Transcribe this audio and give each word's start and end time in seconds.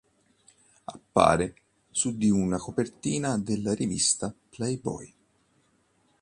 Appare 0.85 1.53
su 1.91 2.17
di 2.17 2.31
una 2.31 2.57
copertina 2.57 3.37
della 3.37 3.75
rivista 3.75 4.33
"Playboy". 4.49 5.13